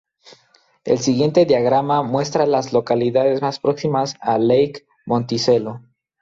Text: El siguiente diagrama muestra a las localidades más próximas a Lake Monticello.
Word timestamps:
El 0.83 0.97
siguiente 0.97 1.45
diagrama 1.45 2.01
muestra 2.01 2.45
a 2.45 2.47
las 2.47 2.73
localidades 2.73 3.39
más 3.43 3.59
próximas 3.59 4.15
a 4.19 4.39
Lake 4.39 4.87
Monticello. 5.05 5.81